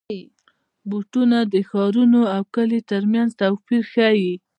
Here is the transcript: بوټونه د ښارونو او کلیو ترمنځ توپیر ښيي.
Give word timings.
بوټونه 0.89 1.37
د 1.53 1.55
ښارونو 1.69 2.21
او 2.35 2.41
کلیو 2.55 2.87
ترمنځ 2.91 3.29
توپیر 3.41 3.83
ښيي. 3.93 4.33